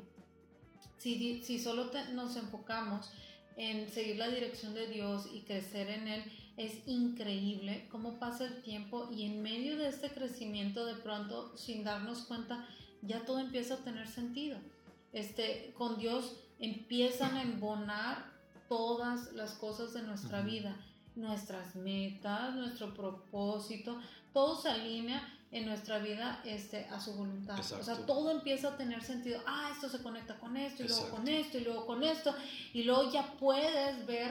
Si, 0.96 1.42
si 1.42 1.58
solo 1.58 1.90
nos 2.14 2.36
enfocamos 2.36 3.12
en 3.56 3.90
seguir 3.90 4.16
la 4.16 4.28
dirección 4.28 4.74
de 4.74 4.86
Dios 4.86 5.28
y 5.32 5.42
crecer 5.42 5.88
en 5.90 6.08
Él, 6.08 6.24
es 6.56 6.86
increíble 6.86 7.86
cómo 7.90 8.18
pasa 8.18 8.46
el 8.46 8.62
tiempo 8.62 9.10
y 9.12 9.24
en 9.24 9.42
medio 9.42 9.76
de 9.76 9.88
este 9.88 10.10
crecimiento 10.10 10.86
de 10.86 10.94
pronto, 10.94 11.56
sin 11.56 11.84
darnos 11.84 12.22
cuenta, 12.22 12.66
ya 13.02 13.24
todo 13.26 13.38
empieza 13.38 13.74
a 13.74 13.84
tener 13.84 14.08
sentido. 14.08 14.58
Este, 15.12 15.74
con 15.76 15.98
Dios 15.98 16.36
empiezan 16.58 17.36
a 17.36 17.42
embonar 17.42 18.32
todas 18.68 19.32
las 19.34 19.52
cosas 19.52 19.92
de 19.92 20.02
nuestra 20.02 20.40
vida 20.40 20.76
nuestras 21.16 21.74
metas, 21.76 22.54
nuestro 22.54 22.94
propósito, 22.94 23.98
todo 24.32 24.60
se 24.60 24.68
alinea 24.68 25.36
en 25.52 25.64
nuestra 25.64 25.98
vida 25.98 26.42
este, 26.44 26.84
a 26.86 27.00
su 27.00 27.14
voluntad. 27.14 27.58
O 27.58 27.82
sea, 27.82 27.94
todo 28.04 28.30
empieza 28.30 28.68
a 28.68 28.76
tener 28.76 29.02
sentido. 29.02 29.40
Ah, 29.46 29.70
esto 29.72 29.88
se 29.88 30.02
conecta 30.02 30.36
con 30.38 30.56
esto, 30.56 30.84
y 30.84 30.88
luego 30.88 31.10
con 31.10 31.28
esto, 31.28 31.58
y 31.58 31.60
luego 31.62 31.86
con 31.86 32.02
esto. 32.02 32.34
Y 32.74 32.82
luego 32.82 33.10
ya 33.10 33.32
puedes 33.38 34.04
ver 34.06 34.30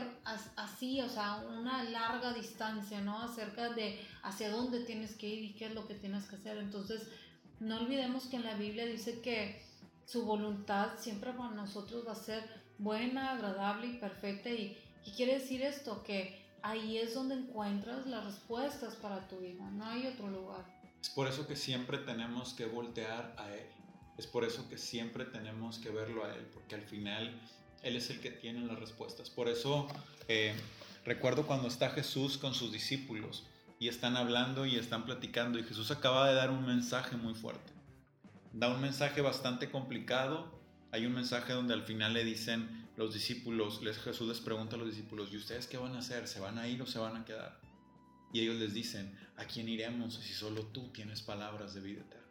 así, 0.56 1.02
o 1.02 1.10
sea, 1.10 1.38
una 1.58 1.84
larga 1.84 2.34
distancia, 2.34 3.02
¿no? 3.02 3.22
Acerca 3.22 3.70
de 3.70 4.00
hacia 4.24 4.52
dónde 4.52 4.82
tienes 4.82 5.16
que 5.16 5.28
ir 5.28 5.44
y 5.44 5.54
qué 5.54 5.68
es 5.68 5.74
lo 5.74 5.88
que 5.88 5.96
tienes 5.96 6.26
que 6.26 6.36
hacer. 6.36 6.58
Entonces, 6.58 7.08
no 7.60 7.78
olvidemos 7.78 8.26
que 8.26 8.36
en 8.36 8.44
la 8.44 8.56
Biblia 8.56 8.86
dice 8.86 9.22
que 9.22 9.66
su 10.06 10.26
voluntad 10.26 10.90
siempre 11.00 11.34
para 11.34 11.52
nosotros 11.52 12.06
va 12.08 12.12
a 12.12 12.16
ser 12.16 12.44
buena, 12.78 13.32
agradable 13.32 13.88
y 13.88 13.98
perfecta. 13.98 14.50
¿Y 14.50 14.78
qué 15.04 15.12
quiere 15.12 15.40
decir 15.40 15.64
esto? 15.64 16.04
Que 16.04 16.45
ahí 16.66 16.98
es 16.98 17.14
donde 17.14 17.36
encuentras 17.36 18.08
las 18.08 18.26
respuestas 18.26 18.96
para 18.96 19.28
tu 19.28 19.38
vida, 19.38 19.70
no 19.72 19.86
hay 19.86 20.08
otro 20.08 20.28
lugar. 20.28 20.66
Es 21.00 21.10
por 21.10 21.28
eso 21.28 21.48
que 21.48 21.56
siempre 21.56 22.00
tenemos 22.00 22.54
que 22.54 22.66
voltear 22.66 23.36
a 23.38 23.52
Él. 23.54 23.68
Es 24.18 24.26
por 24.26 24.44
eso 24.44 24.68
que 24.68 24.78
siempre 24.78 25.26
tenemos 25.26 25.78
que 25.78 25.90
verlo 25.90 26.26
a 26.26 26.34
Él, 26.34 26.46
porque 26.54 26.74
al 26.74 26.82
final 26.82 27.40
Él 27.84 27.96
es 27.96 28.10
el 28.10 28.20
que 28.20 28.32
tiene 28.32 28.66
las 28.66 28.80
respuestas. 28.80 29.30
Por 29.30 29.48
eso 29.48 29.88
eh, 30.28 30.56
recuerdo 31.06 31.46
cuando 31.46 31.68
está 31.68 31.92
Jesús 31.92 32.40
con 32.40 32.56
sus 32.56 32.72
discípulos 32.72 33.46
y 33.80 33.88
están 33.88 34.18
hablando 34.18 34.66
y 34.66 34.76
están 34.78 35.06
platicando 35.06 35.60
y 35.60 35.64
Jesús 35.64 35.92
acaba 35.92 36.28
de 36.28 36.34
dar 36.34 36.50
un 36.50 36.66
mensaje 36.66 37.16
muy 37.16 37.36
fuerte. 37.36 37.74
Da 38.54 38.70
un 38.70 38.82
mensaje 38.82 39.22
bastante 39.22 39.70
complicado. 39.70 40.52
Hay 40.92 41.06
un 41.06 41.14
mensaje 41.14 41.54
donde 41.54 41.76
al 41.76 41.84
final 41.84 42.14
le 42.14 42.24
dicen, 42.24 42.85
los 42.98 43.14
discípulos, 43.14 43.82
les, 43.82 43.98
Jesús 43.98 44.28
les 44.28 44.40
pregunta 44.40 44.76
a 44.76 44.80
los 44.80 44.88
discípulos, 44.88 45.30
¿y 45.32 45.38
ustedes 45.38 45.68
qué 45.68 45.78
van 45.78 45.96
a 45.96 46.00
hacer? 46.00 46.28
¿Se 46.28 46.40
van 46.40 46.58
a 46.58 46.68
ir 46.68 46.82
o 46.82 46.88
se 46.88 47.00
van 47.00 47.18
a 47.18 47.26
quedar? 47.26 47.60
Y 48.32 48.40
ellos 48.40 48.56
les 48.56 48.74
dicen, 48.74 49.18
¿a 49.36 49.46
quién 49.46 49.68
iremos 49.68 50.16
si 50.16 50.34
solo 50.34 50.64
tú 50.68 50.90
tienes 50.90 51.22
palabras 51.22 51.74
de 51.74 51.82
vida 51.82 52.02
eterna? 52.02 52.24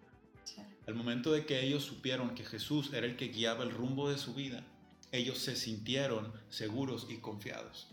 Al 0.87 0.95
momento 0.95 1.33
de 1.33 1.47
que 1.47 1.63
ellos 1.65 1.85
supieron 1.85 2.35
que 2.35 2.45
Jesús 2.45 2.93
era 2.93 3.07
el 3.07 3.17
que 3.17 3.29
guiaba 3.29 3.65
el 3.65 3.71
rumbo 3.71 4.11
de 4.11 4.19
su 4.19 4.35
vida, 4.35 4.65
ellos 5.13 5.39
se 5.39 5.57
sintieron 5.57 6.33
seguros 6.51 7.07
y 7.09 7.17
confiados. 7.17 7.89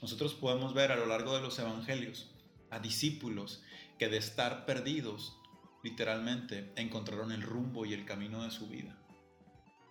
Nosotros 0.00 0.34
podemos 0.34 0.74
ver 0.74 0.92
a 0.92 0.96
lo 0.96 1.06
largo 1.06 1.34
de 1.34 1.42
los 1.42 1.58
evangelios 1.58 2.30
a 2.70 2.80
discípulos 2.80 3.62
que 3.98 4.08
de 4.08 4.18
estar 4.18 4.64
perdidos, 4.64 5.36
literalmente, 5.82 6.70
encontraron 6.76 7.32
el 7.32 7.42
rumbo 7.42 7.84
y 7.84 7.94
el 7.94 8.04
camino 8.04 8.44
de 8.44 8.50
su 8.50 8.68
vida 8.68 8.96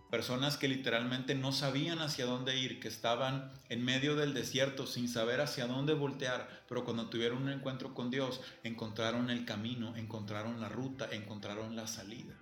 personas 0.09 0.57
que 0.57 0.67
literalmente 0.67 1.35
no 1.35 1.51
sabían 1.51 1.99
hacia 1.99 2.25
dónde 2.25 2.57
ir, 2.57 2.79
que 2.79 2.87
estaban 2.87 3.51
en 3.69 3.83
medio 3.83 4.15
del 4.15 4.33
desierto 4.33 4.87
sin 4.87 5.09
saber 5.09 5.41
hacia 5.41 5.67
dónde 5.67 5.93
voltear, 5.93 6.63
pero 6.67 6.85
cuando 6.85 7.09
tuvieron 7.09 7.43
un 7.43 7.49
encuentro 7.49 7.93
con 7.93 8.09
Dios, 8.09 8.41
encontraron 8.63 9.29
el 9.29 9.45
camino, 9.45 9.95
encontraron 9.95 10.61
la 10.61 10.69
ruta, 10.69 11.07
encontraron 11.11 11.75
la 11.75 11.87
salida. 11.87 12.35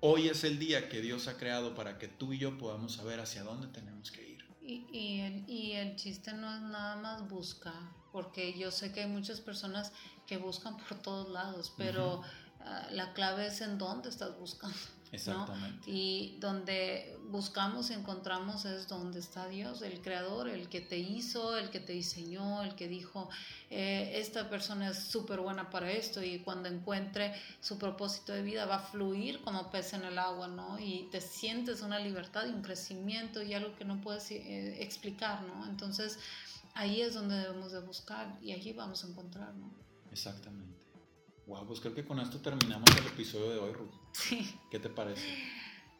Hoy 0.00 0.28
es 0.28 0.44
el 0.44 0.58
día 0.58 0.88
que 0.88 1.00
Dios 1.00 1.28
ha 1.28 1.36
creado 1.36 1.74
para 1.74 1.98
que 1.98 2.08
tú 2.08 2.32
y 2.32 2.38
yo 2.38 2.56
podamos 2.58 2.94
saber 2.94 3.20
hacia 3.20 3.42
dónde 3.42 3.68
tenemos 3.68 4.10
que 4.10 4.28
ir. 4.28 4.38
Y, 4.60 5.20
el, 5.20 5.48
y 5.48 5.72
el 5.72 5.96
chiste 5.96 6.34
no 6.34 6.54
es 6.54 6.60
nada 6.60 6.96
más 6.96 7.28
buscar, 7.28 7.80
porque 8.12 8.58
yo 8.58 8.70
sé 8.70 8.92
que 8.92 9.00
hay 9.00 9.08
muchas 9.08 9.40
personas 9.40 9.92
que 10.26 10.36
buscan 10.36 10.76
por 10.76 11.00
todos 11.00 11.30
lados, 11.30 11.72
pero 11.76 12.22
ah, 12.60 12.86
la 12.90 13.14
clave 13.14 13.46
es 13.46 13.62
en 13.62 13.78
dónde 13.78 14.10
estás 14.10 14.38
buscando. 14.38 14.76
Exactamente. 15.12 15.90
Y 15.90 16.36
donde 16.40 17.18
buscamos 17.28 17.90
y 17.90 17.94
encontramos 17.94 18.64
es 18.64 18.88
donde 18.88 19.18
está 19.20 19.48
Dios, 19.48 19.82
el 19.82 20.00
creador, 20.00 20.48
el 20.48 20.68
que 20.68 20.80
te 20.80 20.98
hizo, 20.98 21.56
el 21.56 21.70
que 21.70 21.80
te 21.80 21.92
diseñó, 21.92 22.62
el 22.62 22.74
que 22.74 22.88
dijo, 22.88 23.28
eh, 23.70 24.12
esta 24.16 24.48
persona 24.48 24.90
es 24.90 24.98
súper 24.98 25.40
buena 25.40 25.70
para 25.70 25.90
esto 25.90 26.22
y 26.22 26.40
cuando 26.40 26.68
encuentre 26.68 27.34
su 27.60 27.78
propósito 27.78 28.32
de 28.32 28.42
vida 28.42 28.66
va 28.66 28.76
a 28.76 28.80
fluir 28.80 29.40
como 29.42 29.70
pez 29.70 29.92
en 29.92 30.04
el 30.04 30.18
agua, 30.18 30.48
¿no? 30.48 30.78
Y 30.78 31.08
te 31.10 31.20
sientes 31.20 31.82
una 31.82 31.98
libertad 31.98 32.46
y 32.46 32.50
un 32.50 32.62
crecimiento 32.62 33.42
y 33.42 33.54
algo 33.54 33.74
que 33.76 33.84
no 33.84 34.00
puedes 34.00 34.30
eh, 34.30 34.82
explicar, 34.82 35.42
¿no? 35.42 35.66
Entonces 35.66 36.18
ahí 36.74 37.00
es 37.00 37.14
donde 37.14 37.36
debemos 37.36 37.72
de 37.72 37.80
buscar 37.80 38.38
y 38.42 38.52
allí 38.52 38.72
vamos 38.72 39.04
a 39.04 39.08
encontrar, 39.08 39.54
¿no? 39.54 39.70
Exactamente. 40.10 40.77
Wow, 41.48 41.66
pues 41.66 41.80
creo 41.80 41.94
que 41.94 42.04
con 42.04 42.20
esto 42.20 42.38
terminamos 42.40 42.90
el 43.00 43.06
episodio 43.06 43.50
de 43.50 43.58
hoy, 43.58 43.72
Ruth. 43.72 43.90
Sí. 44.12 44.54
¿Qué 44.70 44.78
te 44.78 44.90
parece? 44.90 45.26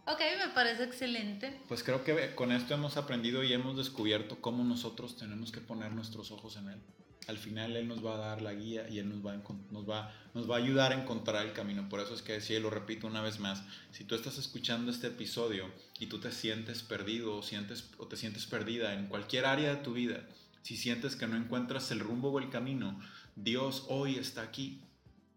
Ok, 0.06 0.20
me 0.38 0.52
parece 0.52 0.84
excelente. 0.84 1.58
Pues 1.68 1.82
creo 1.82 2.04
que 2.04 2.34
con 2.34 2.52
esto 2.52 2.74
hemos 2.74 2.98
aprendido 2.98 3.42
y 3.42 3.54
hemos 3.54 3.74
descubierto 3.74 4.42
cómo 4.42 4.62
nosotros 4.62 5.16
tenemos 5.16 5.50
que 5.50 5.62
poner 5.62 5.92
nuestros 5.92 6.32
ojos 6.32 6.56
en 6.56 6.68
Él. 6.68 6.80
al 7.28 7.38
final 7.38 7.76
Él 7.76 7.88
nos 7.88 8.04
va 8.04 8.14
a 8.14 8.18
dar 8.18 8.42
la 8.42 8.52
guía 8.52 8.90
y 8.90 8.98
Él 8.98 9.08
nos 9.08 9.24
va, 9.24 9.32
a, 9.32 9.42
nos, 9.70 9.88
va, 9.88 10.14
nos 10.34 10.50
va 10.50 10.56
a 10.56 10.58
ayudar 10.58 10.92
a 10.92 11.00
encontrar 11.00 11.46
el 11.46 11.54
camino. 11.54 11.88
Por 11.88 12.00
eso 12.00 12.12
es 12.12 12.20
que 12.20 12.34
decía, 12.34 12.58
y 12.58 12.60
lo 12.60 12.68
repito 12.68 13.06
una 13.06 13.22
vez 13.22 13.40
más, 13.40 13.62
si 13.90 14.04
tú 14.04 14.14
estás 14.14 14.36
escuchando 14.36 14.90
este 14.90 15.06
episodio 15.06 15.72
y 15.98 16.06
tú 16.06 16.20
te 16.20 16.30
sientes 16.30 16.82
perdido 16.82 17.38
o, 17.38 17.42
sientes, 17.42 17.90
o 17.96 18.06
te 18.06 18.18
sientes 18.18 18.44
perdida 18.44 18.92
en 18.92 19.06
cualquier 19.06 19.46
área 19.46 19.74
de 19.74 19.82
tu 19.82 19.94
vida, 19.94 20.26
si 20.60 20.76
sientes 20.76 21.16
que 21.16 21.26
no 21.26 21.36
encuentras 21.36 21.90
el 21.90 22.00
rumbo 22.00 22.30
o 22.30 22.38
el 22.38 22.50
camino, 22.50 23.00
Dios 23.34 23.86
hoy 23.88 24.16
está 24.16 24.42
aquí. 24.42 24.82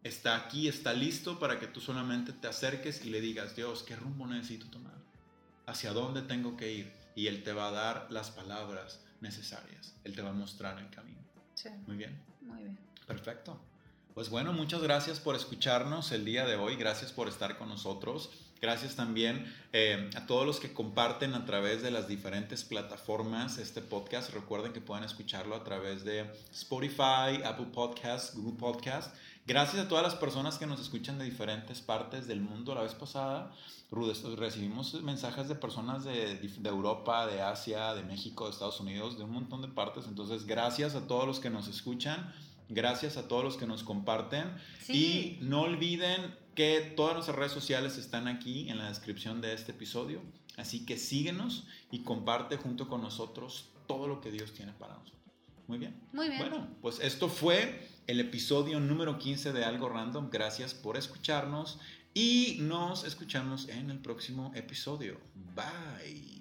Está 0.04 0.36
aquí, 0.36 0.68
está 0.68 0.94
listo 0.94 1.40
para 1.40 1.60
que 1.60 1.68
tú 1.68 1.80
solamente 1.80 2.34
te 2.34 2.48
acerques 2.48 3.06
y 3.06 3.10
le 3.10 3.22
digas, 3.22 3.56
Dios, 3.56 3.84
¿qué 3.84 3.96
rumbo 3.96 4.26
necesito 4.26 4.66
tomar? 4.68 4.96
¿Hacia 5.68 5.94
dónde 5.94 6.24
tengo 6.24 6.58
que 6.58 6.72
ir? 6.72 6.92
Y 7.16 7.28
Él 7.28 7.44
te 7.44 7.54
va 7.54 7.68
a 7.68 7.72
dar 7.72 8.08
las 8.10 8.32
palabras 8.32 9.00
necesarias. 9.20 9.96
Él 10.04 10.16
te 10.16 10.22
va 10.22 10.30
a 10.30 10.34
mostrar 10.34 10.80
el 10.80 10.90
camino. 10.90 11.20
Sí. 11.54 11.70
Muy 11.86 11.98
bien. 11.98 12.20
Muy 12.42 12.64
bien. 12.64 12.80
Perfecto. 13.06 13.60
Pues 14.14 14.30
bueno, 14.30 14.52
muchas 14.54 14.82
gracias 14.82 15.20
por 15.20 15.36
escucharnos 15.36 16.12
el 16.12 16.26
día 16.26 16.46
de 16.46 16.56
hoy. 16.56 16.76
Gracias 16.76 17.12
por 17.12 17.28
estar 17.28 17.58
con 17.58 17.70
nosotros. 17.70 18.32
Gracias 18.62 18.96
también 18.96 19.52
eh, 19.74 20.10
a 20.16 20.28
todos 20.28 20.46
los 20.46 20.60
que 20.60 20.72
comparten 20.72 21.34
a 21.34 21.46
través 21.46 21.82
de 21.82 21.90
las 21.90 22.08
diferentes 22.08 22.64
plataformas 22.64 23.58
este 23.58 23.82
podcast. 23.82 24.34
Recuerden 24.34 24.72
que 24.72 24.82
pueden 24.82 25.04
escucharlo 25.04 25.56
a 25.56 25.64
través 25.64 26.04
de 26.04 26.30
Spotify, 26.52 27.42
Apple 27.44 27.70
Podcasts, 27.74 28.36
Google 28.36 28.60
Podcasts. 28.60 29.18
Gracias 29.48 29.86
a 29.86 29.88
todas 29.88 30.04
las 30.04 30.16
personas 30.16 30.58
que 30.58 30.68
nos 30.68 30.80
escuchan 30.80 31.18
de 31.18 31.26
diferentes 31.26 31.82
partes 31.82 32.28
del 32.28 32.42
mundo. 32.42 32.76
La 32.76 32.82
vez 32.82 32.94
pasada 32.94 33.52
recibimos 34.38 34.94
mensajes 35.02 35.48
de 35.50 35.56
personas 35.56 36.04
de, 36.04 36.36
de, 36.36 36.70
Europa, 36.70 37.26
de 37.26 37.42
Asia, 37.42 37.94
de 37.96 38.04
México, 38.04 38.46
de 38.46 38.52
Estados 38.52 38.80
Unidos, 38.80 39.18
de 39.18 39.24
un 39.24 39.32
montón 39.32 39.62
de 39.62 39.68
partes. 39.68 40.06
Entonces, 40.08 40.46
gracias 40.46 40.96
a 40.96 41.08
todos 41.08 41.26
los 41.26 41.40
que 41.40 41.50
nos 41.50 41.68
escuchan. 41.68 42.34
Gracias 42.70 43.18
a 43.18 43.28
todos 43.28 43.44
los 43.44 43.58
que 43.58 43.66
nos 43.66 43.84
comparten. 43.84 44.56
Y 44.88 45.38
no 45.42 45.64
olviden 45.64 46.38
que 46.56 46.94
todas 46.96 47.16
nuestras 47.16 47.38
redes 47.38 47.52
sociales 47.52 47.98
están 47.98 48.28
aquí 48.28 48.70
en 48.70 48.78
la 48.78 48.90
descripción 48.90 49.42
de 49.42 49.54
este 49.54 49.72
episodio. 49.72 50.22
Así 50.58 50.86
que 50.86 50.98
síguenos 50.98 51.66
y 51.90 52.04
comparte 52.04 52.58
junto 52.58 52.88
con 52.88 53.02
nosotros 53.02 53.70
todo 53.88 54.08
lo 54.08 54.22
que 54.22 54.32
Dios 54.32 54.54
tiene 54.54 54.72
para 54.74 54.94
nosotros. 54.94 55.20
Muy 55.68 55.80
bien. 55.80 56.00
Muy 56.14 56.28
bien. 56.28 56.40
Bueno, 56.40 56.68
pues 56.82 57.00
esto 57.00 57.30
fue 57.30 57.88
el 58.12 58.20
episodio 58.20 58.82
número 58.82 59.18
15 59.18 59.54
de 59.54 59.64
Algo 59.64 59.88
Random. 59.88 60.30
Gracias 60.30 60.74
por 60.74 60.98
escucharnos 60.98 61.80
y 62.14 62.58
nos 62.60 63.06
escuchamos 63.06 63.70
en 63.70 63.90
el 63.90 64.00
próximo 64.00 64.52
episodio. 64.54 65.18
Bye. 65.56 66.41